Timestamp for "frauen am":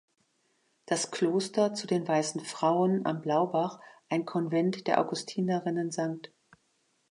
2.43-3.21